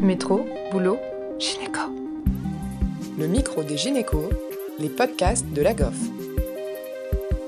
Métro, 0.00 0.46
boulot, 0.70 0.98
gynéco. 1.38 1.80
Le 3.18 3.26
micro 3.26 3.62
des 3.62 3.78
gynécos, 3.78 4.28
les 4.78 4.90
podcasts 4.90 5.46
de 5.54 5.62
la 5.62 5.72
GOF. 5.72 5.96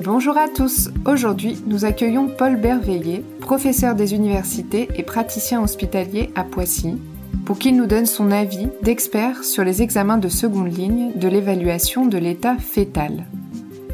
Bonjour 0.02 0.36
à 0.38 0.48
tous. 0.48 0.88
Aujourd'hui, 1.04 1.62
nous 1.66 1.84
accueillons 1.84 2.28
Paul 2.28 2.56
Berveillé, 2.56 3.22
professeur 3.40 3.94
des 3.94 4.14
universités 4.14 4.88
et 4.96 5.02
praticien 5.02 5.62
hospitalier 5.62 6.30
à 6.34 6.44
Poissy, 6.44 6.96
pour 7.44 7.58
qu'il 7.58 7.76
nous 7.76 7.86
donne 7.86 8.06
son 8.06 8.30
avis 8.30 8.68
d'expert 8.82 9.44
sur 9.44 9.62
les 9.62 9.82
examens 9.82 10.18
de 10.18 10.28
seconde 10.28 10.74
ligne 10.74 11.12
de 11.16 11.28
l'évaluation 11.28 12.06
de 12.06 12.16
l'état 12.16 12.56
fœtal. 12.56 13.26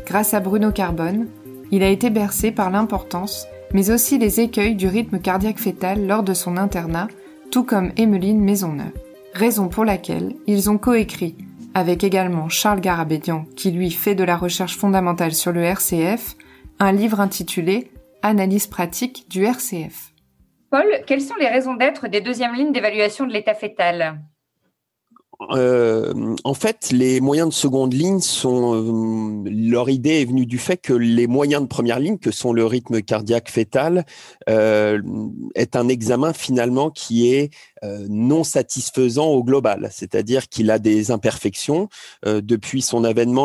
Grâce 0.07 0.33
à 0.33 0.39
Bruno 0.39 0.71
Carbone, 0.71 1.27
il 1.73 1.83
a 1.83 1.89
été 1.89 2.09
bercé 2.09 2.53
par 2.53 2.71
l'importance, 2.71 3.47
mais 3.73 3.91
aussi 3.91 4.17
les 4.19 4.39
écueils 4.41 4.77
du 4.77 4.87
rythme 4.87 5.19
cardiaque 5.19 5.59
fœtal 5.59 6.07
lors 6.07 6.23
de 6.23 6.35
son 6.35 6.57
internat, 6.57 7.09
tout 7.55 7.63
comme 7.63 7.93
Emmeline 7.97 8.41
Maisonneuve. 8.41 8.99
Raison 9.33 9.69
pour 9.69 9.85
laquelle 9.85 10.35
ils 10.49 10.71
ont 10.71 10.77
coécrit, 10.77 11.37
avec 11.73 12.03
également 12.03 12.49
Charles 12.49 12.81
Garabédian, 12.81 13.45
qui 13.55 13.71
lui 13.71 13.93
fait 13.93 14.17
de 14.17 14.25
la 14.25 14.37
recherche 14.37 14.77
fondamentale 14.77 15.35
sur 15.35 15.53
le 15.53 15.63
RCF, 15.63 16.35
un 16.81 16.91
livre 16.91 17.21
intitulé 17.21 17.93
Analyse 18.23 18.67
pratique 18.67 19.27
du 19.31 19.45
RCF. 19.45 20.13
Paul, 20.69 21.05
quelles 21.07 21.21
sont 21.21 21.37
les 21.39 21.47
raisons 21.47 21.75
d'être 21.75 22.09
des 22.09 22.21
deuxièmes 22.21 22.57
lignes 22.57 22.73
d'évaluation 22.73 23.25
de 23.25 23.33
l'état 23.33 23.55
fœtal? 23.55 24.19
Euh, 25.51 26.37
en 26.45 26.55
fait, 26.55 26.91
les 26.93 27.21
moyens 27.21 27.49
de 27.49 27.55
seconde 27.55 27.93
ligne 27.93 28.21
sont 28.21 28.75
euh, 28.75 29.51
leur 29.51 29.91
idée 29.91 30.21
est 30.21 30.25
venue 30.25 30.47
du 30.47 30.59
fait 30.59 30.77
que 30.77 30.93
les 30.93 31.27
moyens 31.27 31.63
de 31.63 31.69
première 31.69 31.99
ligne, 31.99 32.19
que 32.19 32.31
sont 32.31 32.53
le 32.53 32.65
rythme 32.67 33.03
cardiaque 33.03 33.51
fœtal, 33.51 34.05
euh, 34.49 35.01
est 35.55 35.77
un 35.77 35.89
examen 35.89 36.33
finalement 36.33 36.91
qui 36.91 37.33
est 37.33 37.51
non 38.09 38.45
satisfaisant 38.45 39.27
au 39.27 39.45
global, 39.45 39.91
c'est-à-dire 39.93 40.49
qu'il 40.49 40.71
a 40.71 40.79
des 40.79 41.11
imperfections. 41.11 41.91
depuis 42.25 42.81
son 42.81 43.05
avènement, 43.05 43.45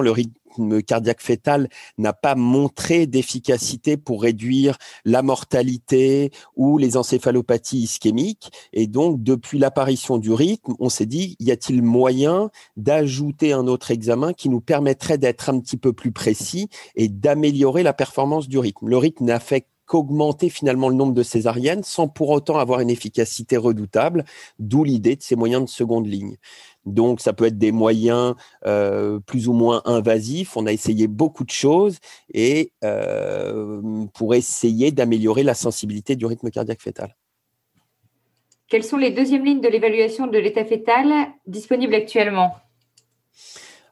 cardiaque 0.82 1.22
fœtal 1.22 1.70
n'a 1.98 2.14
pas 2.14 2.36
montré 2.36 3.08
d'efficacité 3.08 3.98
pour 3.98 4.22
réduire 4.22 4.78
la 5.06 5.22
mortalité 5.22 6.32
ou 6.56 6.78
les 6.78 6.98
encéphalopathies 6.98 7.80
ischémiques. 7.80 8.52
Et 8.74 8.88
donc, 8.88 9.24
depuis 9.24 9.60
l'apparition 9.60 10.18
du 10.18 10.32
rythme, 10.32 10.74
on 10.80 10.90
s'est 10.90 11.06
dit, 11.06 11.36
y 11.40 11.52
a-t-il 11.52 11.82
moyen 11.82 12.50
d'ajouter 12.78 13.54
un 13.54 13.68
autre 13.68 13.92
examen 13.92 14.34
qui 14.34 14.50
nous 14.50 14.62
permettrait 14.62 15.18
d'être 15.18 15.50
un 15.50 15.60
petit 15.60 15.78
peu 15.78 15.94
plus 15.94 16.12
précis 16.12 16.70
et 16.96 17.08
d'améliorer 17.08 17.84
la 17.84 17.94
performance 17.94 18.48
du 18.48 18.58
rythme? 18.58 18.88
Le 18.88 18.98
rythme 18.98 19.26
n'a 19.26 19.40
fait 19.40 19.66
qu'augmenter 19.90 20.50
finalement 20.50 20.88
le 20.88 20.95
nombre 20.95 21.14
de 21.14 21.23
césariennes 21.23 21.84
sans 21.84 22.08
pour 22.08 22.30
autant 22.30 22.59
avoir 22.59 22.80
une 22.80 22.92
efficacité 22.92 23.58
redoutable, 23.58 24.23
d'où 24.59 24.84
l'idée 24.84 25.16
de 25.16 25.23
ces 25.23 25.36
moyens 25.36 25.64
de 25.66 25.70
seconde 25.70 26.06
ligne. 26.06 26.38
Donc, 26.86 27.20
ça 27.20 27.34
peut 27.34 27.45
être 27.45 27.58
des 27.58 27.72
moyens 27.72 28.36
euh, 28.67 29.20
plus 29.20 29.48
ou 29.48 29.54
moins 29.54 29.82
invasifs. 29.86 30.56
On 30.56 30.67
a 30.67 30.72
essayé 30.72 31.08
beaucoup 31.08 31.44
de 31.44 31.52
choses 31.52 31.98
et 32.34 32.72
euh, 32.84 33.82
pour 34.14 34.36
essayer 34.36 34.92
d'améliorer 34.92 35.44
la 35.44 35.56
sensibilité 35.56 36.16
du 36.16 36.28
rythme 36.28 36.52
cardiaque 36.52 36.82
fœtal. 36.82 37.16
Quelles 38.70 38.84
sont 38.84 38.98
les 38.98 39.10
deuxièmes 39.10 39.44
lignes 39.44 39.62
de 39.62 39.67
l'évaluation 39.67 40.28
de 40.28 40.38
l'état 40.38 40.64
fœtal 40.64 41.30
disponibles 41.48 41.95
actuellement? 41.95 42.54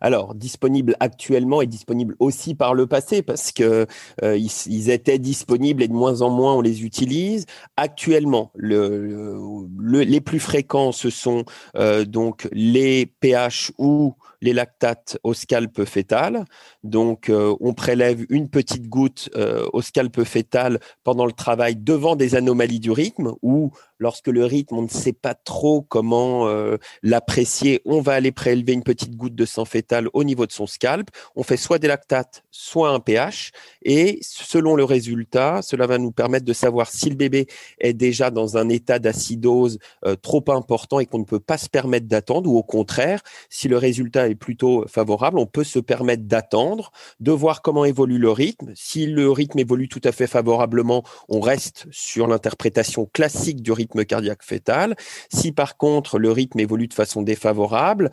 Alors, 0.01 0.35
disponible 0.35 0.95
actuellement 0.99 1.61
et 1.61 1.67
disponible 1.67 2.15
aussi 2.19 2.55
par 2.55 2.73
le 2.73 2.87
passé 2.87 3.21
parce 3.21 3.51
que 3.51 3.87
euh, 4.23 4.37
ils, 4.37 4.89
étaient 4.89 5.19
disponibles 5.19 5.83
et 5.83 5.87
de 5.87 5.93
moins 5.93 6.21
en 6.21 6.29
moins 6.29 6.55
on 6.55 6.61
les 6.61 6.83
utilise. 6.83 7.45
Actuellement, 7.77 8.51
les 8.57 10.21
plus 10.21 10.39
fréquents 10.39 10.91
ce 10.91 11.09
sont 11.09 11.45
euh, 11.75 12.05
donc 12.05 12.47
les 12.51 13.05
pH 13.05 13.71
ou 13.77 14.15
les 14.41 14.53
lactates 14.53 15.17
au 15.23 15.33
scalp 15.33 15.83
fœtal. 15.85 16.45
Donc, 16.83 17.29
euh, 17.29 17.55
on 17.59 17.73
prélève 17.73 18.25
une 18.29 18.49
petite 18.49 18.87
goutte 18.87 19.29
au 19.73 19.81
scalp 19.81 20.23
fœtal 20.23 20.79
pendant 21.03 21.25
le 21.25 21.31
travail 21.31 21.75
devant 21.75 22.15
des 22.15 22.35
anomalies 22.35 22.79
du 22.79 22.91
rythme 22.91 23.33
ou 23.41 23.71
lorsque 23.99 24.27
le 24.27 24.45
rythme, 24.45 24.77
on 24.77 24.81
ne 24.83 24.87
sait 24.87 25.13
pas 25.13 25.33
trop 25.33 25.81
comment 25.81 26.47
euh, 26.47 26.77
l'apprécier, 27.03 27.81
on 27.85 28.01
va 28.01 28.13
aller 28.13 28.31
prélever 28.31 28.73
une 28.73 28.83
petite 28.83 29.15
goutte 29.15 29.35
de 29.35 29.45
sang 29.45 29.65
fœtal 29.65 30.07
au 30.13 30.23
niveau 30.23 30.45
de 30.45 30.51
son 30.51 30.67
scalp. 30.67 31.09
On 31.35 31.43
fait 31.43 31.57
soit 31.57 31.79
des 31.79 31.87
lactates, 31.87 32.43
soit 32.51 32.89
un 32.89 32.99
pH. 32.99 33.51
Et 33.83 34.19
selon 34.21 34.75
le 34.75 34.83
résultat, 34.83 35.61
cela 35.61 35.87
va 35.87 35.97
nous 35.97 36.11
permettre 36.11 36.45
de 36.45 36.53
savoir 36.53 36.89
si 36.89 37.09
le 37.09 37.15
bébé 37.15 37.47
est 37.79 37.93
déjà 37.93 38.31
dans 38.31 38.57
un 38.57 38.69
état 38.69 38.99
d'acidose 38.99 39.79
euh, 40.05 40.15
trop 40.15 40.43
important 40.49 40.99
et 40.99 41.05
qu'on 41.05 41.19
ne 41.19 41.25
peut 41.25 41.39
pas 41.39 41.57
se 41.57 41.69
permettre 41.69 42.07
d'attendre, 42.07 42.49
ou 42.49 42.57
au 42.57 42.63
contraire, 42.63 43.21
si 43.49 43.67
le 43.67 43.77
résultat 43.77 44.26
est 44.27 44.35
plutôt 44.35 44.85
favorable, 44.87 45.39
on 45.39 45.45
peut 45.45 45.63
se 45.63 45.79
permettre 45.79 46.23
d'attendre, 46.23 46.91
de 47.19 47.31
voir 47.31 47.61
comment 47.61 47.85
évolue 47.85 48.17
le 48.17 48.31
rythme. 48.31 48.71
Si 48.75 49.05
le 49.05 49.31
rythme 49.31 49.59
évolue 49.59 49.87
tout 49.87 50.01
à 50.03 50.11
fait 50.11 50.27
favorablement, 50.27 51.03
on 51.29 51.39
reste 51.39 51.87
sur 51.91 52.27
l'interprétation 52.27 53.05
classique 53.05 53.61
du 53.61 53.71
rythme 53.71 54.05
cardiaque 54.05 54.43
fœtal. 54.43 54.95
Si 55.31 55.51
par 55.51 55.77
contre 55.77 56.19
le 56.19 56.31
rythme 56.31 56.59
évolue 56.59 56.87
de 56.87 56.93
façon 56.93 57.21
défavorable, 57.21 58.11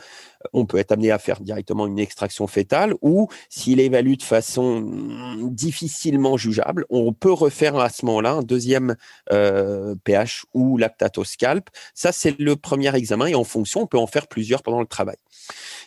on 0.52 0.66
peut 0.66 0.78
être 0.78 0.92
amené 0.92 1.10
à 1.10 1.18
faire 1.18 1.40
directement 1.40 1.86
une 1.86 1.98
extraction 1.98 2.46
fœtale 2.46 2.94
ou 3.00 3.28
s'il 3.48 3.80
évalue 3.80 4.14
de 4.14 4.22
façon 4.22 4.80
mm, 4.80 5.54
difficilement 5.54 6.36
jugeable, 6.36 6.84
on 6.90 7.12
peut 7.12 7.32
refaire 7.32 7.76
à 7.76 7.88
ce 7.88 8.04
moment-là 8.06 8.32
un 8.32 8.42
deuxième 8.42 8.96
euh, 9.32 9.94
pH 10.04 10.44
ou 10.54 10.76
lactatoscalp. 10.76 11.68
Ça, 11.94 12.12
c'est 12.12 12.38
le 12.38 12.56
premier 12.56 12.94
examen 12.94 13.26
et 13.26 13.34
en 13.34 13.44
fonction, 13.44 13.82
on 13.82 13.86
peut 13.86 13.98
en 13.98 14.06
faire 14.06 14.26
plusieurs 14.26 14.62
pendant 14.62 14.80
le 14.80 14.86
travail. 14.86 15.16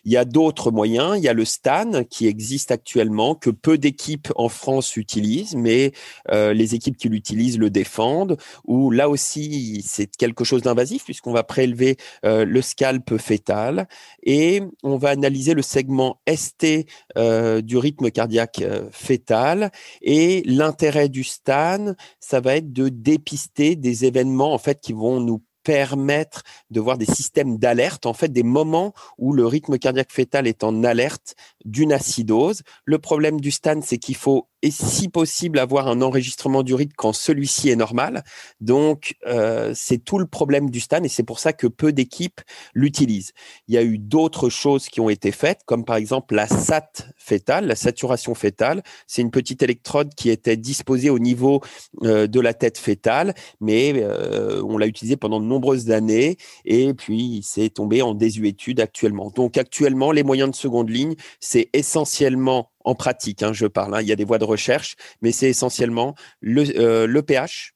Il 0.05 0.11
y 0.11 0.17
a 0.17 0.25
d'autres 0.25 0.71
moyens. 0.71 1.17
Il 1.17 1.23
y 1.23 1.27
a 1.27 1.33
le 1.33 1.45
STAN 1.45 2.03
qui 2.09 2.27
existe 2.27 2.71
actuellement, 2.71 3.35
que 3.35 3.49
peu 3.49 3.77
d'équipes 3.77 4.29
en 4.35 4.49
France 4.49 4.97
utilisent, 4.97 5.55
mais 5.55 5.91
euh, 6.31 6.53
les 6.53 6.75
équipes 6.75 6.97
qui 6.97 7.09
l'utilisent 7.09 7.57
le 7.57 7.69
défendent. 7.69 8.37
Ou 8.65 8.91
là 8.91 9.09
aussi, 9.09 9.83
c'est 9.85 10.15
quelque 10.15 10.43
chose 10.43 10.61
d'invasif 10.61 11.03
puisqu'on 11.03 11.33
va 11.33 11.43
prélever 11.43 11.97
euh, 12.25 12.45
le 12.45 12.61
scalp 12.61 13.17
fœtal 13.17 13.87
et 14.23 14.61
on 14.83 14.97
va 14.97 15.09
analyser 15.09 15.53
le 15.53 15.61
segment 15.61 16.19
ST 16.33 16.85
euh, 17.17 17.61
du 17.61 17.77
rythme 17.77 18.11
cardiaque 18.11 18.63
fœtal. 18.91 19.71
Et 20.01 20.43
l'intérêt 20.45 21.09
du 21.09 21.23
STAN, 21.23 21.93
ça 22.19 22.39
va 22.39 22.55
être 22.55 22.71
de 22.73 22.89
dépister 22.89 23.75
des 23.75 24.05
événements 24.05 24.53
en 24.53 24.57
fait 24.57 24.79
qui 24.79 24.93
vont 24.93 25.19
nous 25.19 25.41
permettre 25.67 26.43
de 26.71 26.79
voir 26.79 26.97
des 26.97 27.05
systèmes 27.05 27.57
d'alerte, 27.57 28.05
en 28.05 28.13
fait 28.13 28.29
des 28.29 28.41
moments 28.41 28.93
où 29.17 29.33
le 29.33 29.45
rythme 29.45 29.77
cardiaque 29.77 30.13
fœtal 30.13 30.47
est 30.47 30.63
en 30.63 30.81
alerte 30.85 31.35
d'une 31.65 31.91
acidose. 31.91 32.61
Le 32.85 32.99
problème 32.99 33.41
du 33.41 33.51
STAN, 33.51 33.81
c'est 33.81 33.97
qu'il 33.97 34.15
faut 34.15 34.47
si 34.71 35.09
possible 35.09 35.59
avoir 35.59 35.87
un 35.87 36.01
enregistrement 36.01 36.63
du 36.63 36.73
rythme 36.73 36.93
quand 36.95 37.13
celui-ci 37.13 37.69
est 37.69 37.75
normal. 37.75 38.23
Donc, 38.61 39.15
euh, 39.25 39.71
c'est 39.75 39.97
tout 39.97 40.19
le 40.19 40.25
problème 40.25 40.69
du 40.69 40.79
STAN 40.79 41.03
et 41.03 41.09
c'est 41.09 41.23
pour 41.23 41.39
ça 41.39 41.53
que 41.53 41.67
peu 41.67 41.91
d'équipes 41.91 42.41
l'utilisent. 42.73 43.31
Il 43.67 43.75
y 43.75 43.77
a 43.77 43.83
eu 43.83 43.97
d'autres 43.97 44.49
choses 44.49 44.89
qui 44.89 44.99
ont 44.99 45.09
été 45.09 45.31
faites, 45.31 45.61
comme 45.65 45.85
par 45.85 45.95
exemple 45.95 46.35
la 46.35 46.47
SAT 46.47 46.91
fétale, 47.17 47.67
la 47.67 47.75
saturation 47.75 48.35
fétale. 48.35 48.83
C'est 49.05 49.21
une 49.21 49.31
petite 49.31 49.63
électrode 49.63 50.13
qui 50.15 50.29
était 50.29 50.57
disposée 50.57 51.09
au 51.09 51.19
niveau 51.19 51.61
euh, 52.03 52.27
de 52.27 52.39
la 52.39 52.53
tête 52.53 52.77
fétale, 52.77 53.33
mais 53.59 53.93
euh, 53.95 54.61
on 54.63 54.77
l'a 54.77 54.87
utilisée 54.87 55.17
pendant 55.17 55.39
de 55.39 55.45
nombreuses 55.45 55.91
années 55.91 56.37
et 56.65 56.93
puis 56.93 57.41
c'est 57.43 57.69
tombé 57.69 58.01
en 58.01 58.13
désuétude 58.13 58.79
actuellement. 58.79 59.31
Donc, 59.35 59.57
actuellement, 59.57 60.11
les 60.11 60.23
moyens 60.23 60.51
de 60.51 60.55
seconde 60.55 60.89
ligne, 60.89 61.15
c'est 61.39 61.69
essentiellement 61.73 62.71
en 62.87 62.95
pratique, 62.95 63.43
hein, 63.43 63.51
je 63.51 63.67
parle, 63.67 63.95
hein. 63.95 64.01
il 64.01 64.07
y 64.07 64.13
a 64.13 64.15
des 64.15 64.23
voies 64.23 64.37
de 64.37 64.45
recherche, 64.45 64.95
mais 65.21 65.33
c'est 65.33 65.49
essentiellement 65.49 66.15
le, 66.39 67.21
pH, 67.21 67.73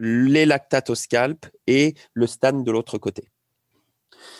euh, 0.00 0.04
les 0.26 0.46
lactates 0.46 0.88
au 0.88 0.94
scalp 0.94 1.46
et 1.66 1.94
le 2.14 2.26
STAN 2.26 2.64
de 2.64 2.72
l'autre 2.72 2.96
côté. 2.96 3.28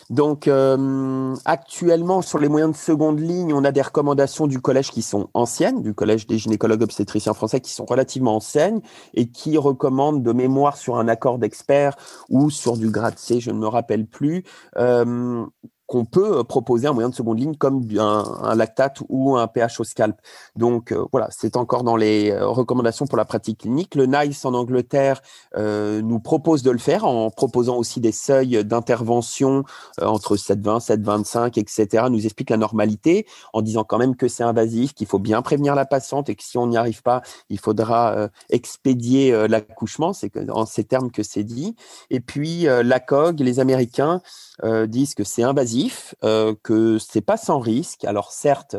Donc, 0.09 0.49
euh, 0.49 1.35
actuellement, 1.45 2.23
sur 2.23 2.39
les 2.39 2.49
moyens 2.49 2.73
de 2.73 2.77
seconde 2.77 3.21
ligne, 3.21 3.53
on 3.53 3.65
a 3.65 3.71
des 3.71 3.83
recommandations 3.83 4.47
du 4.47 4.61
collège 4.61 4.91
qui 4.91 5.03
sont 5.03 5.29
anciennes, 5.35 5.83
du 5.83 5.93
collège 5.93 6.27
des 6.27 6.39
gynécologues 6.39 6.83
obstétriciens 6.83 7.35
français 7.35 7.61
qui 7.61 7.71
sont 7.71 7.85
relativement 7.85 8.37
anciennes 8.37 8.81
et 9.13 9.31
qui 9.31 9.59
recommandent 9.59 10.23
de 10.23 10.33
mémoire 10.33 10.79
sur 10.79 10.97
un 10.97 11.09
accord 11.09 11.39
d'expert 11.39 11.97
ou 12.31 12.49
sur 12.49 12.79
du 12.79 12.91
grade 12.91 13.19
C, 13.19 13.41
je 13.41 13.51
ne 13.51 13.59
me 13.59 13.69
rappelle 13.69 14.07
plus, 14.07 14.45
euh, 14.79 15.45
qu'on 15.89 16.05
peut 16.05 16.45
proposer 16.45 16.87
un 16.87 16.93
moyen 16.93 17.09
de 17.09 17.15
seconde 17.15 17.41
ligne 17.41 17.57
comme 17.57 17.83
un, 17.99 18.55
lactate 18.55 18.99
ou 19.09 19.37
un 19.37 19.49
pH 19.49 19.81
au 19.81 19.85
scalp. 19.85 20.17
Donc 20.55 20.95
voilà, 21.13 21.29
c'est 21.31 21.57
encore 21.57 21.83
dans 21.83 21.97
les 21.97 22.39
recommandations 22.39 23.07
pour 23.07 23.17
la 23.17 23.25
pratique 23.25 23.61
clinique. 23.61 23.95
Le 23.95 24.05
NICE 24.05 24.45
en 24.45 24.53
Angleterre 24.53 25.23
nous 25.57 26.21
propose 26.21 26.63
de 26.63 26.71
le 26.71 26.79
faire 26.79 27.07
en 27.07 27.31
proposant 27.31 27.77
aussi 27.77 28.01
des 28.01 28.13
seuils 28.13 28.65
d'intervention 28.65 29.65
entre 30.01 30.37
7,20, 30.37 30.87
7,25, 30.87 31.59
etc. 31.59 32.05
Nous 32.11 32.27
explique 32.27 32.51
la 32.51 32.59
normalité 32.59 33.27
en 33.55 33.63
disant 33.63 33.83
quand 33.83 33.99
même 33.99 34.15
que 34.15 34.29
c'est 34.29 34.45
invasif, 34.45 34.93
qu'il 34.93 35.07
faut 35.07 35.19
bien 35.19 35.41
prévenir 35.41 35.75
la 35.75 35.87
patiente 35.87 36.29
et 36.29 36.35
que 36.35 36.43
si 36.45 36.59
on 36.59 36.67
n'y 36.67 36.77
arrive 36.77 37.03
pas, 37.03 37.23
il 37.49 37.59
faudra 37.59 38.29
expédier 38.51 39.49
l'accouchement. 39.49 40.13
C'est 40.13 40.51
en 40.51 40.67
ces 40.67 40.85
termes 40.85 41.11
que 41.11 41.23
c'est 41.23 41.45
dit. 41.45 41.77
Et 42.11 42.21
puis 42.21 42.65
la 42.65 43.01
COG, 43.01 43.41
les 43.41 43.59
Américains 43.59 44.21
euh, 44.65 44.87
disent 44.89 45.15
que 45.15 45.23
c'est 45.23 45.45
invasif, 45.45 45.78
euh, 46.25 46.55
que 46.63 46.99
c'est 46.99 47.21
pas 47.21 47.37
sans 47.37 47.59
risque. 47.59 48.05
Alors 48.05 48.33
certes, 48.33 48.77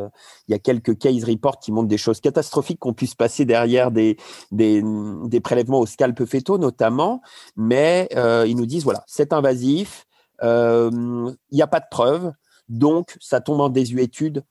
il 0.48 0.52
y 0.52 0.56
a 0.56 0.60
quelques 0.60 0.98
case 0.98 1.24
reports 1.24 1.60
qui 1.60 1.72
montrent 1.72 1.88
des 1.88 1.98
choses 1.98 2.20
catastrophiques 2.20 2.80
qu'on 2.80 2.94
puisse 2.94 3.16
passer 3.16 3.46
derrière 3.46 3.92
des, 3.92 4.18
des, 4.52 5.40
prélèvements 5.42 5.80
au 5.80 5.86
scalp 5.86 6.26
fétaux 6.26 6.58
notamment, 6.58 7.22
mais 7.56 8.10
euh, 8.16 8.46
ils 8.48 8.56
nous 8.56 8.66
disent 8.66 8.84
voilà, 8.84 9.04
c'est 9.08 9.34
invasif, 9.34 10.06
il 10.42 11.36
n'y 11.52 11.62
a 11.62 11.68
pas 11.68 11.80
de 11.80 11.88
preuves. 11.90 12.32
Donc, 12.68 13.18
ça 13.20 13.42
tombe 13.42 13.62
en 13.62 13.70
désuétude 13.70 14.44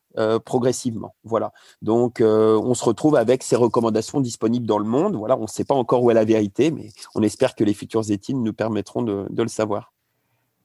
progressivement. 0.44 1.14
Voilà. 1.22 1.52
Donc, 1.82 2.20
on 2.20 2.74
se 2.74 2.84
retrouve 2.84 3.14
avec 3.14 3.44
ces 3.44 3.54
recommandations 3.54 4.20
disponibles 4.20 4.66
dans 4.66 4.78
le 4.78 4.84
monde. 4.84 5.14
Voilà, 5.14 5.36
on 5.38 5.42
ne 5.42 5.46
sait 5.46 5.64
pas 5.64 5.76
encore 5.76 6.02
où 6.02 6.10
est 6.10 6.14
la 6.14 6.24
vérité, 6.24 6.72
mais 6.72 6.90
on 7.14 7.22
espère 7.22 7.54
que 7.54 7.62
les 7.62 7.74
futures 7.74 8.10
études 8.10 8.36
nous 8.36 8.52
permettront 8.52 9.02
de 9.02 9.42
le 9.42 9.48
savoir 9.48 9.92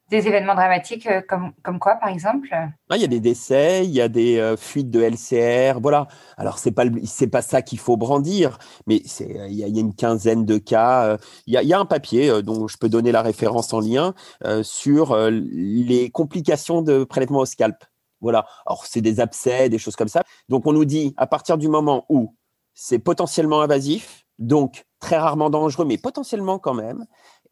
des 0.10 0.28
événements 0.28 0.56
dramatiques 0.56 1.08
euh, 1.08 1.22
comme, 1.28 1.54
comme 1.64 1.80
quoi, 1.80 1.96
par 1.96 2.10
exemple? 2.10 2.50
Ah, 2.52 2.96
Il 2.96 3.02
y 3.02 3.06
a 3.06 3.08
des 3.08 3.20
décès, 3.20 3.86
il 3.86 3.92
y 3.92 4.02
a 4.02 4.08
des 4.08 4.38
euh, 4.38 4.56
fuites 4.58 4.90
de 4.90 5.02
LCR. 5.02 5.80
Voilà. 5.82 6.08
Alors, 6.38 6.60
ce 6.60 6.70
n'est 6.70 6.74
pas, 6.74 6.86
pas 7.32 7.42
ça 7.42 7.62
qu'il 7.62 7.80
faut 7.80 7.98
brandir, 7.98 8.58
mais 8.86 8.98
il 8.98 9.32
y, 9.32 9.64
a, 9.64 9.68
il 9.68 9.76
y, 9.76 9.78
a 9.78 9.82
une 9.82 9.96
quinzaine 9.96 10.46
de 10.46 10.58
cas. 10.58 11.18
Il 11.48 11.54
y 11.54 11.58
a, 11.58 11.64
il 11.64 11.68
y 11.68 11.74
a 11.74 11.80
un 11.80 11.86
papier 11.86 12.44
dont 12.44 12.68
je 12.68 12.78
peux 12.78 12.90
donner 12.90 13.12
la 13.12 13.22
référence 13.22 13.74
en 13.74 13.80
lien 13.80 14.14
sur 14.62 15.18
les 15.30 16.10
complications 16.12 16.82
de 16.82 17.04
prélèvement 17.04 17.40
au 17.40 17.46
scalp. 17.46 17.84
Voilà. 18.22 18.46
Alors, 18.66 18.86
c'est 18.86 19.02
des 19.02 19.20
abcès, 19.20 19.70
des 19.70 19.78
choses 19.78 19.96
comme 19.96 20.08
ça. 20.08 20.24
Donc, 20.50 20.66
on 20.66 20.74
nous 20.74 20.86
dit, 20.86 21.14
à 21.18 21.28
partir 21.28 21.58
du 21.58 21.68
moment 21.68 22.06
où 22.10 22.36
c'est 22.74 23.00
potentiellement 23.00 23.62
invasif, 23.62 24.26
donc 24.40 24.86
très 25.00 25.18
rarement 25.18 25.50
dangereux, 25.50 25.86
mais 25.86 25.98
potentiellement 25.98 26.60
quand 26.60 26.74
même, 26.74 27.06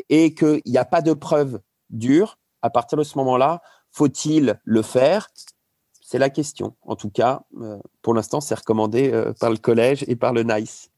et 0.10 0.34
qu'il 0.34 0.62
n'y 0.66 0.78
a 0.78 0.86
pas 0.86 1.02
de 1.02 1.14
preuves 1.14 1.60
dures, 1.90 2.40
à 2.62 2.70
partir 2.70 2.98
de 2.98 3.04
ce 3.04 3.18
moment-là, 3.18 3.62
faut-il 3.92 4.60
le 4.64 4.82
faire? 4.82 5.30
C'est 6.02 6.20
la 6.20 6.30
question. 6.30 6.76
En 6.82 6.96
tout 6.96 7.10
cas, 7.10 7.44
euh, 7.62 7.78
pour 8.02 8.14
l'instant, 8.14 8.42
c'est 8.42 8.56
recommandé 8.56 9.12
euh, 9.14 9.34
par 9.40 9.50
le 9.50 9.58
collège 9.58 10.04
et 10.08 10.16
par 10.16 10.34
le 10.34 10.44
NICE. 10.44 10.90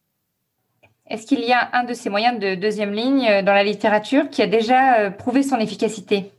Est-ce 1.08 1.28
qu'il 1.28 1.42
y 1.42 1.52
a 1.52 1.70
un 1.74 1.84
de 1.84 1.94
ces 1.94 2.10
moyens 2.10 2.40
de 2.40 2.56
deuxième 2.56 2.94
ligne 2.94 3.28
euh, 3.28 3.42
dans 3.44 3.54
la 3.54 3.64
littérature 3.64 4.30
qui 4.32 4.42
a 4.42 4.48
déjà 4.48 5.12
prouvé 5.12 5.44
son 5.44 5.58
efficacité? 5.58 6.32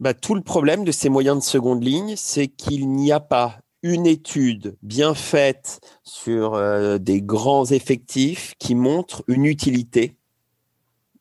Bah, 0.00 0.12
Tout 0.12 0.34
le 0.34 0.42
problème 0.42 0.84
de 0.84 0.92
ces 0.92 1.08
moyens 1.08 1.38
de 1.38 1.42
seconde 1.42 1.82
ligne, 1.82 2.14
c'est 2.16 2.48
qu'il 2.48 2.90
n'y 2.90 3.10
a 3.10 3.20
pas 3.20 3.56
une 3.82 4.06
étude 4.06 4.76
bien 4.82 5.14
faite 5.14 5.80
sur 6.02 6.60
des 6.98 7.22
grands 7.22 7.64
effectifs 7.64 8.54
qui 8.58 8.74
montre 8.74 9.22
une 9.28 9.46
utilité 9.46 10.17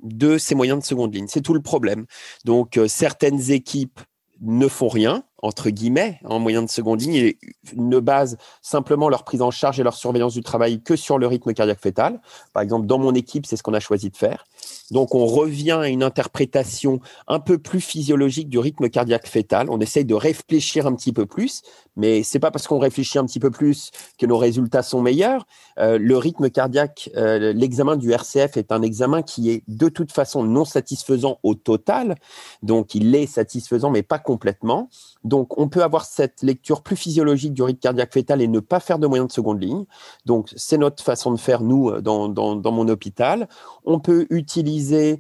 de 0.02 0.38
ces 0.38 0.56
moyens 0.56 0.80
de 0.80 0.86
seconde 0.86 1.14
ligne. 1.14 1.28
C'est 1.28 1.42
tout 1.42 1.54
le 1.54 1.62
problème. 1.62 2.06
Donc, 2.46 2.78
euh, 2.78 2.88
certaines 2.88 3.52
équipes 3.52 4.00
ne 4.42 4.68
font 4.68 4.88
rien, 4.90 5.24
entre 5.44 5.70
guillemets, 5.70 6.20
en 6.26 6.40
moyen 6.40 6.64
de 6.64 6.70
seconde 6.70 7.02
ligne, 7.02 7.16
et 7.16 7.38
ne 7.76 8.00
basent 8.00 8.38
simplement 8.62 9.10
leur 9.10 9.24
prise 9.24 9.42
en 9.42 9.52
charge 9.52 9.80
et 9.80 9.84
leur 9.84 9.96
surveillance 9.96 10.34
du 10.34 10.42
travail 10.42 10.82
que 10.82 10.96
sur 10.96 11.18
le 11.18 11.28
rythme 11.28 11.54
cardiaque 11.54 11.82
fœtal. 11.82 12.22
Par 12.54 12.64
exemple, 12.64 12.88
dans 12.88 12.98
mon 12.98 13.14
équipe, 13.14 13.46
c'est 13.46 13.56
ce 13.56 13.64
qu'on 13.64 13.74
a 13.74 13.80
choisi 13.80 14.10
de 14.10 14.18
faire. 14.18 14.46
Donc, 14.92 15.14
on 15.16 15.26
revient 15.26 15.72
à 15.72 15.88
une 15.90 16.04
interprétation 16.04 17.02
un 17.28 17.40
peu 17.40 17.58
plus 17.58 17.82
physiologique 17.82 18.50
du 18.50 18.58
rythme 18.58 18.90
cardiaque 18.90 19.28
fœtal. 19.28 19.68
On 19.70 19.80
essaye 19.80 20.06
de 20.06 20.16
réfléchir 20.16 20.88
un 20.88 20.96
petit 20.96 21.14
peu 21.14 21.26
plus, 21.26 21.62
mais 21.96 22.24
c'est 22.24 22.40
pas 22.40 22.52
parce 22.52 22.68
qu'on 22.68 22.80
réfléchit 22.80 23.18
un 23.18 23.26
petit 23.26 23.40
peu 23.40 23.52
plus 23.52 23.92
que 24.18 24.26
nos 24.26 24.38
résultats 24.38 24.84
sont 24.84 25.02
meilleurs. 25.02 25.46
Euh, 25.78 25.98
le 26.00 26.18
rythme 26.18 26.50
cardiaque, 26.50 27.10
euh, 27.16 27.54
l'examen 27.54 27.98
du 27.98 28.12
RCF 28.12 28.58
est 28.58 28.72
un 28.72 28.82
examen 28.82 29.22
qui 29.22 29.52
est 29.52 29.64
de 29.68 29.90
toute 29.90 30.12
façon 30.12 30.44
non 30.44 30.66
satisfaisant 30.66 31.40
au 31.44 31.54
total. 31.54 32.16
Donc, 32.64 32.96
il 32.96 33.14
est 33.14 33.28
satisfaisant, 33.28 33.90
mais 33.90 34.04
pas 34.04 34.20
complètement. 34.20 34.90
Donc, 35.28 35.58
on 35.58 35.68
peut 35.68 35.84
avoir 35.84 36.06
cette 36.06 36.42
lecture 36.42 36.82
plus 36.82 36.96
physiologique 36.96 37.54
du 37.54 37.64
rythme 37.64 37.80
cardiaque 37.80 38.14
fœtal 38.14 38.42
et 38.42 38.48
ne 38.48 38.60
pas 38.60 38.80
faire 38.80 39.00
de 39.00 39.08
moyens 39.08 39.28
de 39.28 39.34
seconde 39.34 39.62
ligne. 39.62 39.86
Donc, 40.26 40.52
c'est 40.56 40.78
notre 40.78 41.04
façon 41.04 41.32
de 41.32 41.38
faire, 41.38 41.62
nous, 41.62 42.02
dans, 42.02 42.72
mon 42.72 42.88
hôpital. 42.88 43.48
On 43.86 44.00
peut 44.00 44.26
utiliser 44.30 45.20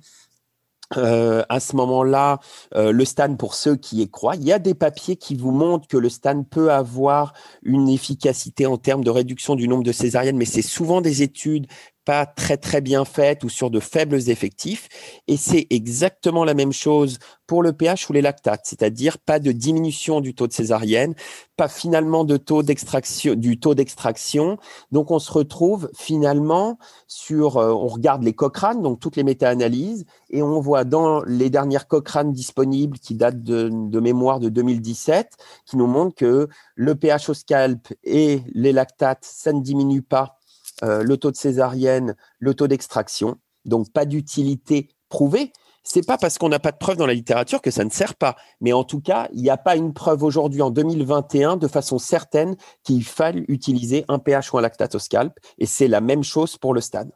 euh, 0.95 1.43
à 1.49 1.59
ce 1.59 1.75
moment-là, 1.75 2.39
euh, 2.75 2.91
le 2.93 3.03
STAN, 3.03 3.35
pour 3.35 3.55
ceux 3.55 3.75
qui 3.75 4.01
y 4.01 4.09
croient, 4.09 4.35
il 4.35 4.45
y 4.45 4.53
a 4.53 4.59
des 4.59 4.73
papiers 4.73 5.17
qui 5.17 5.35
vous 5.35 5.51
montrent 5.51 5.87
que 5.87 5.97
le 5.97 6.07
STAN 6.07 6.43
peut 6.43 6.71
avoir 6.71 7.33
une 7.61 7.89
efficacité 7.89 8.65
en 8.65 8.77
termes 8.77 9.03
de 9.03 9.09
réduction 9.09 9.55
du 9.55 9.67
nombre 9.67 9.83
de 9.83 9.91
césariennes, 9.91 10.37
mais 10.37 10.45
c'est 10.45 10.61
souvent 10.61 11.01
des 11.01 11.23
études 11.23 11.67
pas 12.07 12.25
très 12.25 12.55
très 12.55 12.79
bien 12.79 13.03
faites 13.03 13.43
ou 13.43 13.49
sur 13.49 13.69
de 13.69 13.81
faibles 13.81 14.29
effectifs. 14.29 14.87
Et 15.27 15.35
c'est 15.35 15.67
exactement 15.69 16.45
la 16.45 16.53
même 16.53 16.71
chose 16.71 17.19
pour 17.47 17.61
le 17.61 17.73
pH 17.73 18.09
ou 18.09 18.13
les 18.13 18.21
lactates, 18.21 18.61
c'est-à-dire 18.63 19.17
pas 19.17 19.39
de 19.39 19.51
diminution 19.51 20.21
du 20.21 20.33
taux 20.33 20.47
de 20.47 20.53
césarienne, 20.53 21.15
pas 21.57 21.67
finalement 21.67 22.23
de 22.23 22.37
taux 22.37 22.63
d'extraction 22.63 23.35
du 23.35 23.59
taux 23.59 23.75
d'extraction. 23.75 24.57
Donc 24.93 25.11
on 25.11 25.19
se 25.19 25.33
retrouve 25.33 25.89
finalement 25.97 26.77
sur, 27.07 27.57
euh, 27.57 27.73
on 27.73 27.87
regarde 27.87 28.23
les 28.23 28.33
Cochrane, 28.33 28.81
donc 28.81 29.01
toutes 29.01 29.17
les 29.17 29.23
méta-analyses, 29.23 30.05
et 30.29 30.41
on 30.41 30.61
voit 30.61 30.85
dans 30.85 31.21
les 31.25 31.49
dernières 31.49 31.89
Cochrane 31.89 32.31
disponibles 32.31 32.99
qui 32.99 33.15
datent 33.15 33.43
de, 33.43 33.69
de 33.69 33.99
mémoire 33.99 34.39
de 34.39 34.47
2017, 34.47 35.33
qui 35.65 35.75
nous 35.75 35.87
montrent 35.87 36.15
que 36.15 36.47
le 36.75 36.95
pH 36.95 37.27
au 37.27 37.33
scalp 37.33 37.93
et 38.05 38.43
les 38.53 38.71
lactates, 38.71 39.25
ça 39.25 39.51
ne 39.51 39.59
diminue 39.59 40.01
pas 40.01 40.36
euh, 40.83 41.03
le 41.03 41.17
taux 41.17 41.31
de 41.31 41.35
césarienne, 41.35 42.15
le 42.39 42.53
taux 42.53 42.67
d'extraction. 42.67 43.37
Donc, 43.65 43.91
pas 43.91 44.05
d'utilité 44.05 44.89
prouvée. 45.09 45.51
C'est 45.83 46.05
pas 46.05 46.17
parce 46.17 46.37
qu'on 46.37 46.49
n'a 46.49 46.59
pas 46.59 46.73
de 46.73 46.77
preuve 46.77 46.97
dans 46.97 47.05
la 47.05 47.13
littérature 47.13 47.61
que 47.61 47.71
ça 47.71 47.85
ne 47.85 47.89
sert 47.89 48.15
pas. 48.15 48.35
Mais 48.59 48.73
en 48.73 48.83
tout 48.83 48.99
cas, 48.99 49.29
il 49.31 49.41
n'y 49.41 49.49
a 49.49 49.55
pas 49.55 49.77
une 49.77 49.93
preuve 49.93 50.23
aujourd'hui 50.23 50.61
en 50.61 50.69
2021 50.69 51.55
de 51.55 51.67
façon 51.67 51.97
certaine 51.97 52.57
qu'il 52.83 53.05
faille 53.05 53.45
utiliser 53.47 54.03
un 54.09 54.19
pH 54.19 54.51
ou 54.51 54.57
un 54.57 54.61
lactate 54.61 54.97
scalp. 54.97 55.33
Et 55.59 55.65
c'est 55.65 55.87
la 55.87 56.01
même 56.01 56.23
chose 56.23 56.57
pour 56.57 56.73
le 56.73 56.81
stade. 56.81 57.11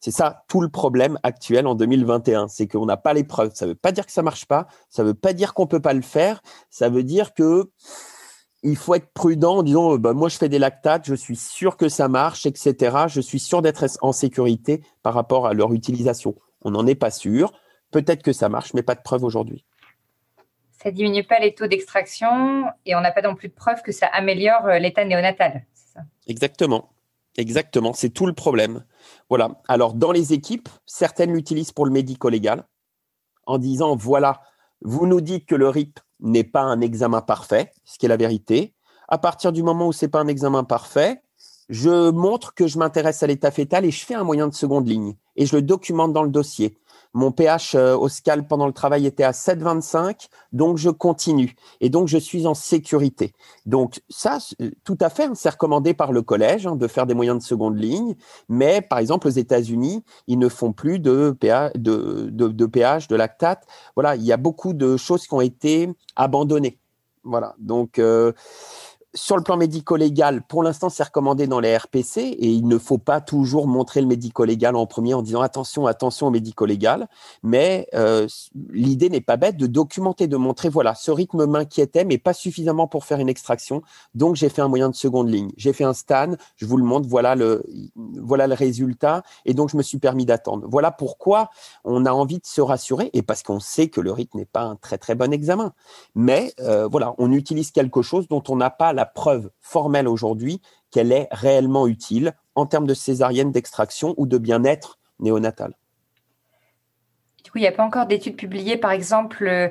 C'est 0.00 0.10
ça 0.10 0.44
tout 0.48 0.62
le 0.62 0.70
problème 0.70 1.18
actuel 1.22 1.66
en 1.66 1.74
2021, 1.74 2.48
c'est 2.48 2.66
qu'on 2.66 2.86
n'a 2.86 2.96
pas 2.96 3.12
les 3.12 3.24
preuves. 3.24 3.52
Ça 3.54 3.66
ne 3.66 3.72
veut 3.72 3.76
pas 3.76 3.92
dire 3.92 4.06
que 4.06 4.12
ça 4.12 4.22
marche 4.22 4.46
pas, 4.46 4.66
ça 4.88 5.02
ne 5.02 5.08
veut 5.08 5.14
pas 5.14 5.34
dire 5.34 5.52
qu'on 5.52 5.66
peut 5.66 5.80
pas 5.80 5.92
le 5.92 6.00
faire, 6.00 6.42
ça 6.70 6.88
veut 6.88 7.02
dire 7.02 7.34
que 7.34 7.70
il 8.62 8.76
faut 8.76 8.94
être 8.94 9.12
prudent 9.12 9.58
en 9.58 9.62
disant 9.62 9.96
bah, 9.96 10.12
moi 10.12 10.28
je 10.28 10.36
fais 10.36 10.48
des 10.48 10.58
lactates, 10.58 11.06
je 11.06 11.14
suis 11.14 11.36
sûr 11.36 11.76
que 11.76 11.88
ça 11.88 12.08
marche, 12.08 12.46
etc. 12.46 13.04
Je 13.08 13.20
suis 13.20 13.38
sûr 13.38 13.62
d'être 13.62 13.84
en 14.02 14.12
sécurité 14.12 14.82
par 15.02 15.14
rapport 15.14 15.46
à 15.46 15.54
leur 15.54 15.72
utilisation. 15.72 16.34
On 16.62 16.70
n'en 16.70 16.86
est 16.86 16.94
pas 16.94 17.10
sûr. 17.10 17.52
Peut-être 17.90 18.22
que 18.22 18.32
ça 18.32 18.48
marche, 18.48 18.74
mais 18.74 18.82
pas 18.82 18.94
de 18.94 19.02
preuve 19.02 19.24
aujourd'hui. 19.24 19.64
Ça 20.82 20.90
diminue 20.90 21.24
pas 21.24 21.40
les 21.40 21.54
taux 21.54 21.66
d'extraction 21.66 22.64
et 22.86 22.94
on 22.94 23.00
n'a 23.00 23.12
pas 23.12 23.22
non 23.22 23.34
plus 23.34 23.48
de 23.48 23.54
preuve 23.54 23.82
que 23.82 23.92
ça 23.92 24.06
améliore 24.06 24.66
euh, 24.66 24.78
l'état 24.78 25.04
néonatal. 25.04 25.66
Ça? 25.74 26.00
Exactement. 26.26 26.90
Exactement. 27.36 27.92
C'est 27.92 28.10
tout 28.10 28.26
le 28.26 28.32
problème. 28.32 28.84
Voilà. 29.28 29.60
Alors, 29.68 29.94
dans 29.94 30.12
les 30.12 30.32
équipes, 30.32 30.68
certaines 30.86 31.32
l'utilisent 31.32 31.72
pour 31.72 31.84
le 31.84 31.92
médico-légal 31.92 32.64
en 33.46 33.58
disant 33.58 33.96
voilà, 33.96 34.40
vous 34.82 35.06
nous 35.06 35.20
dites 35.20 35.46
que 35.46 35.54
le 35.54 35.68
RIP 35.68 36.00
n'est 36.20 36.44
pas 36.44 36.62
un 36.62 36.80
examen 36.80 37.20
parfait, 37.20 37.72
ce 37.84 37.98
qui 37.98 38.06
est 38.06 38.08
la 38.08 38.16
vérité. 38.16 38.74
À 39.08 39.18
partir 39.18 39.52
du 39.52 39.62
moment 39.62 39.88
où 39.88 39.92
c'est 39.92 40.08
pas 40.08 40.20
un 40.20 40.28
examen 40.28 40.64
parfait, 40.64 41.22
je 41.68 42.10
montre 42.10 42.54
que 42.54 42.66
je 42.66 42.78
m'intéresse 42.78 43.22
à 43.22 43.26
l'état 43.26 43.50
fœtal 43.50 43.84
et 43.84 43.90
je 43.90 44.04
fais 44.04 44.14
un 44.14 44.24
moyen 44.24 44.48
de 44.48 44.54
seconde 44.54 44.88
ligne 44.88 45.14
et 45.36 45.46
je 45.46 45.56
le 45.56 45.62
documente 45.62 46.12
dans 46.12 46.24
le 46.24 46.30
dossier. 46.30 46.76
Mon 47.12 47.32
pH 47.32 47.74
euh, 47.74 47.96
au 47.96 48.08
scalp 48.08 48.46
pendant 48.48 48.66
le 48.66 48.72
travail 48.72 49.06
était 49.06 49.24
à 49.24 49.32
7,25, 49.32 50.28
donc 50.52 50.76
je 50.76 50.90
continue 50.90 51.56
et 51.80 51.88
donc 51.88 52.06
je 52.06 52.18
suis 52.18 52.46
en 52.46 52.54
sécurité. 52.54 53.32
Donc 53.66 54.00
ça, 54.08 54.38
euh, 54.60 54.70
tout 54.84 54.98
à 55.00 55.10
fait, 55.10 55.24
hein, 55.24 55.32
c'est 55.34 55.50
recommandé 55.50 55.92
par 55.92 56.12
le 56.12 56.22
collège 56.22 56.66
hein, 56.66 56.76
de 56.76 56.86
faire 56.86 57.06
des 57.06 57.14
moyens 57.14 57.38
de 57.38 57.42
seconde 57.42 57.78
ligne, 57.78 58.14
mais 58.48 58.80
par 58.80 59.00
exemple 59.00 59.26
aux 59.26 59.30
États-Unis, 59.30 60.04
ils 60.28 60.38
ne 60.38 60.48
font 60.48 60.72
plus 60.72 61.00
de 61.00 61.36
pH, 61.38 61.72
de, 61.74 62.28
de, 62.30 62.66
pH, 62.66 63.08
de 63.08 63.16
lactate. 63.16 63.66
Voilà, 63.96 64.14
il 64.14 64.22
y 64.22 64.32
a 64.32 64.36
beaucoup 64.36 64.72
de 64.72 64.96
choses 64.96 65.26
qui 65.26 65.34
ont 65.34 65.40
été 65.40 65.88
abandonnées. 66.14 66.78
Voilà, 67.24 67.54
donc 67.58 67.98
euh, 67.98 68.32
sur 69.14 69.36
le 69.36 69.42
plan 69.42 69.56
médico-légal, 69.56 70.42
pour 70.42 70.62
l'instant, 70.62 70.88
c'est 70.88 71.02
recommandé 71.02 71.48
dans 71.48 71.58
les 71.58 71.76
RPC 71.76 72.20
et 72.20 72.48
il 72.48 72.68
ne 72.68 72.78
faut 72.78 72.98
pas 72.98 73.20
toujours 73.20 73.66
montrer 73.66 74.00
le 74.00 74.06
médico-légal 74.06 74.76
en 74.76 74.86
premier 74.86 75.14
en 75.14 75.22
disant 75.22 75.40
attention, 75.40 75.86
attention 75.86 76.28
au 76.28 76.30
médico-légal. 76.30 77.08
Mais 77.42 77.88
euh, 77.94 78.28
l'idée 78.70 79.10
n'est 79.10 79.20
pas 79.20 79.36
bête 79.36 79.56
de 79.56 79.66
documenter, 79.66 80.28
de 80.28 80.36
montrer 80.36 80.68
voilà, 80.68 80.94
ce 80.94 81.10
rythme 81.10 81.46
m'inquiétait, 81.46 82.04
mais 82.04 82.18
pas 82.18 82.32
suffisamment 82.32 82.86
pour 82.86 83.04
faire 83.04 83.18
une 83.18 83.28
extraction. 83.28 83.82
Donc, 84.14 84.36
j'ai 84.36 84.48
fait 84.48 84.62
un 84.62 84.68
moyen 84.68 84.88
de 84.88 84.94
seconde 84.94 85.28
ligne. 85.28 85.50
J'ai 85.56 85.72
fait 85.72 85.84
un 85.84 85.94
stan, 85.94 86.34
je 86.56 86.66
vous 86.66 86.76
le 86.76 86.84
montre, 86.84 87.08
voilà 87.08 87.34
le, 87.34 87.64
voilà 87.96 88.46
le 88.46 88.54
résultat. 88.54 89.22
Et 89.44 89.54
donc, 89.54 89.70
je 89.70 89.76
me 89.76 89.82
suis 89.82 89.98
permis 89.98 90.24
d'attendre. 90.24 90.66
Voilà 90.70 90.92
pourquoi 90.92 91.50
on 91.84 92.06
a 92.06 92.12
envie 92.12 92.38
de 92.38 92.46
se 92.46 92.60
rassurer 92.60 93.10
et 93.12 93.22
parce 93.22 93.42
qu'on 93.42 93.60
sait 93.60 93.88
que 93.88 94.00
le 94.00 94.12
rythme 94.12 94.38
n'est 94.38 94.44
pas 94.44 94.62
un 94.62 94.76
très, 94.76 94.98
très 94.98 95.16
bon 95.16 95.32
examen. 95.32 95.72
Mais 96.14 96.54
euh, 96.60 96.86
voilà, 96.86 97.14
on 97.18 97.32
utilise 97.32 97.72
quelque 97.72 98.02
chose 98.02 98.28
dont 98.28 98.42
on 98.48 98.54
n'a 98.54 98.70
pas 98.70 98.92
la 98.92 98.99
preuve 99.06 99.50
formelle 99.60 100.08
aujourd'hui 100.08 100.60
qu'elle 100.90 101.12
est 101.12 101.28
réellement 101.30 101.86
utile 101.86 102.34
en 102.54 102.66
termes 102.66 102.86
de 102.86 102.94
césarienne 102.94 103.52
d'extraction 103.52 104.14
ou 104.16 104.26
de 104.26 104.38
bien-être 104.38 104.98
néonatal. 105.18 105.74
Du 107.44 107.50
coup, 107.50 107.58
il 107.58 107.62
n'y 107.62 107.68
a 107.68 107.72
pas 107.72 107.84
encore 107.84 108.06
d'études 108.06 108.36
publiées, 108.36 108.76
par 108.76 108.90
exemple, 108.90 109.46
euh, 109.46 109.68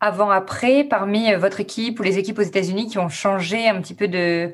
avant-après, 0.00 0.84
parmi 0.84 1.32
euh, 1.32 1.38
votre 1.38 1.60
équipe 1.60 1.98
ou 1.98 2.02
les 2.02 2.18
équipes 2.18 2.38
aux 2.38 2.42
États-Unis 2.42 2.88
qui 2.88 2.98
ont 2.98 3.08
changé 3.08 3.68
un 3.68 3.80
petit 3.80 3.94
peu 3.94 4.08
de, 4.08 4.52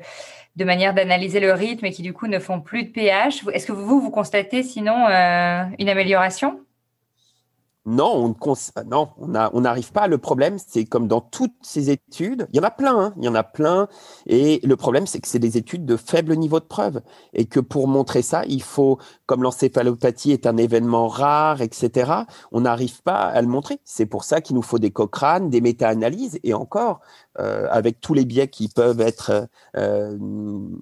de 0.55 0.65
manière 0.65 0.93
d'analyser 0.93 1.39
le 1.39 1.53
rythme 1.53 1.85
et 1.85 1.91
qui, 1.91 2.01
du 2.01 2.13
coup, 2.13 2.27
ne 2.27 2.39
font 2.39 2.61
plus 2.61 2.83
de 2.83 2.89
pH. 2.89 3.45
Est-ce 3.53 3.67
que 3.67 3.71
vous, 3.71 4.01
vous 4.01 4.11
constatez 4.11 4.63
sinon 4.63 5.07
euh, 5.07 5.63
une 5.77 5.89
amélioration? 5.89 6.64
Non, 7.85 8.35
on 8.43 9.61
n'arrive 9.61 9.91
pas. 9.91 10.07
Le 10.07 10.17
problème, 10.17 10.57
c'est 10.57 10.85
comme 10.85 11.07
dans 11.07 11.21
toutes 11.21 11.53
ces 11.61 11.91
études, 11.91 12.47
il 12.51 12.57
y 12.57 12.59
en 12.59 12.63
a 12.63 12.71
plein, 12.71 12.99
hein, 12.99 13.13
il 13.17 13.25
y 13.25 13.27
en 13.27 13.35
a 13.35 13.43
plein. 13.43 13.87
Et 14.25 14.59
le 14.63 14.75
problème, 14.75 15.05
c'est 15.05 15.19
que 15.19 15.27
c'est 15.27 15.37
des 15.37 15.57
études 15.57 15.85
de 15.85 15.95
faible 15.95 16.35
niveau 16.35 16.59
de 16.59 16.65
preuve. 16.65 17.01
Et 17.33 17.45
que 17.45 17.59
pour 17.59 17.87
montrer 17.87 18.23
ça, 18.23 18.43
il 18.47 18.63
faut, 18.63 18.97
comme 19.27 19.43
l'encéphalopathie 19.43 20.31
est 20.31 20.47
un 20.47 20.57
événement 20.57 21.07
rare, 21.07 21.61
etc., 21.61 22.11
on 22.51 22.61
n'arrive 22.61 23.03
pas 23.03 23.19
à 23.19 23.39
le 23.43 23.47
montrer. 23.47 23.79
C'est 23.83 24.07
pour 24.07 24.23
ça 24.23 24.41
qu'il 24.41 24.55
nous 24.55 24.63
faut 24.63 24.79
des 24.79 24.89
Cochrane, 24.89 25.51
des 25.51 25.61
méta-analyses. 25.61 26.39
Et 26.43 26.55
encore, 26.55 27.01
euh, 27.39 27.67
avec 27.69 28.01
tous 28.01 28.15
les 28.15 28.25
biais 28.25 28.47
qui 28.47 28.67
peuvent 28.67 29.01
être 29.01 29.47
euh, 29.77 30.17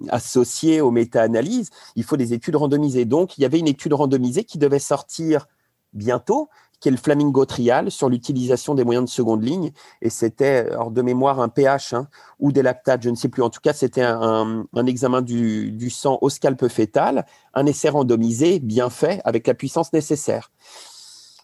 associés 0.08 0.80
aux 0.80 0.90
méta-analyses, 0.90 1.68
il 1.96 2.04
faut 2.04 2.16
des 2.16 2.32
études 2.32 2.56
randomisées. 2.56 3.04
Donc, 3.04 3.36
il 3.36 3.42
y 3.42 3.44
avait 3.44 3.58
une 3.58 3.68
étude 3.68 3.92
randomisée 3.92 4.44
qui 4.44 4.56
devait 4.56 4.78
sortir 4.78 5.48
bientôt, 5.94 6.48
qui 6.84 6.88
est 6.88 6.90
le 6.90 6.98
Flamingo 6.98 7.46
Trial 7.46 7.90
sur 7.90 8.10
l'utilisation 8.10 8.74
des 8.74 8.84
moyens 8.84 9.06
de 9.06 9.10
seconde 9.10 9.42
ligne. 9.42 9.70
Et 10.02 10.10
c'était, 10.10 10.70
hors 10.76 10.90
de 10.90 11.00
mémoire, 11.00 11.40
un 11.40 11.48
pH 11.48 11.94
hein, 11.94 12.08
ou 12.40 12.52
des 12.52 12.60
lactates, 12.60 13.02
je 13.02 13.08
ne 13.08 13.14
sais 13.14 13.30
plus. 13.30 13.42
En 13.42 13.48
tout 13.48 13.62
cas, 13.62 13.72
c'était 13.72 14.02
un, 14.02 14.66
examen 14.86 15.22
du, 15.22 15.88
sang 15.88 16.18
au 16.20 16.28
scalpe 16.28 16.68
fœtal, 16.68 17.24
un 17.54 17.64
essai 17.64 17.88
randomisé, 17.88 18.58
bien 18.58 18.90
fait, 18.90 19.22
avec 19.24 19.46
la 19.46 19.54
puissance 19.54 19.94
nécessaire. 19.94 20.50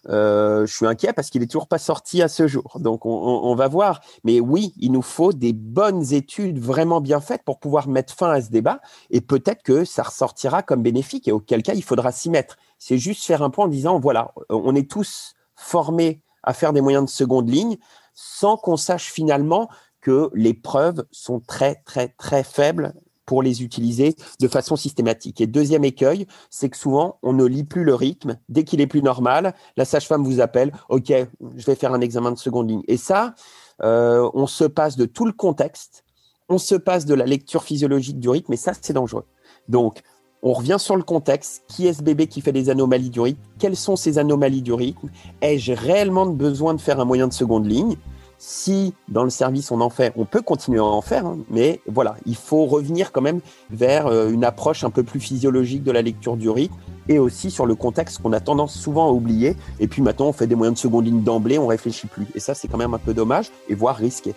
Euh, 0.09 0.67
je 0.67 0.75
suis 0.75 0.85
inquiet 0.85 1.11
parce 1.11 1.31
qu'il 1.31 1.41
est 1.41 1.47
toujours 1.47 1.67
pas 1.67 1.79
sorti 1.79 2.21
à 2.21 2.27
ce 2.27 2.45
jour. 2.45 2.77
Donc, 2.79 3.07
on, 3.07 3.55
va 3.55 3.67
voir. 3.67 4.01
Mais 4.23 4.39
oui, 4.39 4.75
il 4.77 4.91
nous 4.91 5.01
faut 5.01 5.33
des 5.33 5.53
bonnes 5.53 6.13
études 6.13 6.59
vraiment 6.59 7.01
bien 7.01 7.19
faites 7.19 7.41
pour 7.43 7.59
pouvoir 7.59 7.87
mettre 7.87 8.13
fin 8.13 8.29
à 8.29 8.41
ce 8.41 8.51
débat. 8.51 8.79
Et 9.09 9.21
peut-être 9.21 9.63
que 9.63 9.85
ça 9.85 10.03
ressortira 10.03 10.61
comme 10.61 10.83
bénéfique 10.83 11.27
et 11.27 11.31
auquel 11.31 11.63
cas 11.63 11.73
il 11.73 11.83
faudra 11.83 12.11
s'y 12.11 12.29
mettre. 12.29 12.57
C'est 12.83 12.97
juste 12.97 13.23
faire 13.25 13.43
un 13.43 13.51
point 13.51 13.65
en 13.65 13.67
disant, 13.67 13.99
voilà, 13.99 14.33
on 14.49 14.73
est 14.73 14.89
tous 14.89 15.35
formés 15.55 16.23
à 16.41 16.51
faire 16.51 16.73
des 16.73 16.81
moyens 16.81 17.05
de 17.05 17.09
seconde 17.11 17.47
ligne 17.47 17.77
sans 18.15 18.57
qu'on 18.57 18.75
sache 18.75 19.11
finalement 19.11 19.69
que 20.01 20.31
les 20.33 20.55
preuves 20.55 21.05
sont 21.11 21.41
très, 21.41 21.75
très, 21.85 22.07
très 22.07 22.43
faibles 22.43 22.95
pour 23.27 23.43
les 23.43 23.61
utiliser 23.61 24.15
de 24.39 24.47
façon 24.47 24.75
systématique. 24.75 25.41
Et 25.41 25.45
deuxième 25.45 25.83
écueil, 25.83 26.25
c'est 26.49 26.71
que 26.71 26.75
souvent, 26.75 27.19
on 27.21 27.33
ne 27.33 27.45
lit 27.45 27.65
plus 27.65 27.83
le 27.83 27.93
rythme. 27.93 28.39
Dès 28.49 28.63
qu'il 28.63 28.81
est 28.81 28.87
plus 28.87 29.03
normal, 29.03 29.53
la 29.77 29.85
sage-femme 29.85 30.23
vous 30.23 30.41
appelle, 30.41 30.71
OK, 30.89 31.13
je 31.55 31.65
vais 31.67 31.75
faire 31.75 31.93
un 31.93 32.01
examen 32.01 32.31
de 32.31 32.39
seconde 32.39 32.67
ligne. 32.67 32.83
Et 32.87 32.97
ça, 32.97 33.35
euh, 33.83 34.27
on 34.33 34.47
se 34.47 34.63
passe 34.63 34.95
de 34.95 35.05
tout 35.05 35.27
le 35.27 35.33
contexte, 35.33 36.03
on 36.49 36.57
se 36.57 36.73
passe 36.73 37.05
de 37.05 37.13
la 37.13 37.27
lecture 37.27 37.61
physiologique 37.61 38.19
du 38.19 38.27
rythme, 38.27 38.53
et 38.53 38.57
ça, 38.57 38.71
c'est 38.81 38.93
dangereux. 38.93 39.27
Donc, 39.67 40.01
on 40.43 40.53
revient 40.53 40.77
sur 40.79 40.95
le 40.95 41.03
contexte. 41.03 41.63
Qui 41.67 41.87
est 41.87 41.93
ce 41.93 42.03
bébé 42.03 42.27
qui 42.27 42.41
fait 42.41 42.51
des 42.51 42.69
anomalies 42.69 43.09
du 43.09 43.19
rythme? 43.19 43.41
Quelles 43.59 43.75
sont 43.75 43.95
ces 43.95 44.17
anomalies 44.17 44.61
du 44.61 44.73
rythme? 44.73 45.09
Ai-je 45.41 45.73
réellement 45.73 46.25
besoin 46.25 46.73
de 46.73 46.81
faire 46.81 46.99
un 46.99 47.05
moyen 47.05 47.27
de 47.27 47.33
seconde 47.33 47.65
ligne? 47.65 47.95
Si 48.43 48.95
dans 49.07 49.23
le 49.23 49.29
service 49.29 49.69
on 49.69 49.81
en 49.81 49.91
fait, 49.91 50.13
on 50.15 50.25
peut 50.25 50.41
continuer 50.41 50.79
à 50.79 50.83
en 50.83 51.01
faire, 51.01 51.27
hein, 51.27 51.37
mais 51.51 51.79
voilà, 51.85 52.15
il 52.25 52.35
faut 52.35 52.65
revenir 52.65 53.11
quand 53.11 53.21
même 53.21 53.39
vers 53.69 54.07
euh, 54.07 54.31
une 54.31 54.43
approche 54.43 54.83
un 54.83 54.89
peu 54.89 55.03
plus 55.03 55.19
physiologique 55.19 55.83
de 55.83 55.91
la 55.91 56.01
lecture 56.01 56.37
du 56.37 56.49
rythme 56.49 56.73
et 57.07 57.19
aussi 57.19 57.51
sur 57.51 57.67
le 57.67 57.75
contexte 57.75 58.19
qu'on 58.19 58.33
a 58.33 58.39
tendance 58.39 58.73
souvent 58.73 59.07
à 59.09 59.11
oublier. 59.11 59.55
Et 59.79 59.87
puis 59.87 60.01
maintenant, 60.01 60.29
on 60.29 60.33
fait 60.33 60.47
des 60.47 60.55
moyens 60.55 60.75
de 60.75 60.81
seconde 60.81 61.05
ligne 61.05 61.21
d'emblée, 61.21 61.59
on 61.59 61.67
réfléchit 61.67 62.07
plus. 62.07 62.25
Et 62.33 62.39
ça, 62.39 62.55
c'est 62.55 62.67
quand 62.67 62.79
même 62.79 62.95
un 62.95 62.99
peu 62.99 63.13
dommage 63.13 63.51
et 63.69 63.75
voire 63.75 63.95
risqué. 63.95 64.33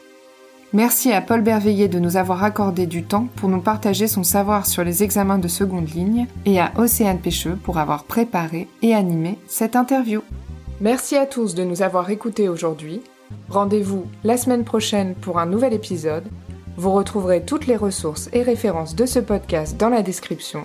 Merci 0.75 1.13
à 1.13 1.21
Paul 1.21 1.41
Berveillé 1.41 1.87
de 1.87 2.01
nous 2.01 2.17
avoir 2.17 2.43
accordé 2.43 2.87
du 2.87 3.05
temps 3.05 3.29
pour 3.37 3.49
nous 3.49 3.61
partager 3.61 4.09
son 4.09 4.25
savoir 4.25 4.67
sur 4.67 4.83
les 4.83 5.05
examens 5.05 5.39
de 5.39 5.47
seconde 5.47 5.89
ligne 5.89 6.27
et 6.47 6.59
à 6.59 6.73
Océane 6.77 7.21
Pêcheux 7.21 7.57
pour 7.63 7.79
avoir 7.79 8.03
préparé 8.03 8.67
et 8.83 8.93
animé 8.93 9.39
cette 9.47 9.77
interview. 9.77 10.21
Merci 10.81 11.17
à 11.17 11.27
tous 11.27 11.55
de 11.55 11.63
nous 11.63 11.83
avoir 11.83 12.11
écoutés 12.11 12.49
aujourd'hui. 12.49 13.03
Rendez-vous 13.49 14.07
la 14.25 14.37
semaine 14.37 14.65
prochaine 14.65 15.15
pour 15.15 15.39
un 15.39 15.47
nouvel 15.47 15.75
épisode. 15.75 16.25
Vous 16.77 16.91
retrouverez 16.91 17.45
toutes 17.45 17.69
les 17.69 17.77
ressources 17.77 18.29
et 18.33 18.43
références 18.43 18.97
de 18.97 19.07
ce 19.07 19.21
podcast 19.21 19.77
dans 19.77 19.91
la 19.91 20.03
description. 20.03 20.65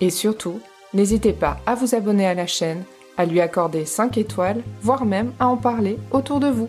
Et 0.00 0.10
surtout, 0.10 0.58
n'hésitez 0.94 1.32
pas 1.32 1.58
à 1.64 1.76
vous 1.76 1.94
abonner 1.94 2.26
à 2.26 2.34
la 2.34 2.48
chaîne, 2.48 2.82
à 3.16 3.24
lui 3.24 3.40
accorder 3.40 3.84
5 3.84 4.18
étoiles, 4.18 4.64
voire 4.82 5.04
même 5.04 5.30
à 5.38 5.46
en 5.46 5.56
parler 5.56 5.96
autour 6.10 6.40
de 6.40 6.48
vous. 6.48 6.68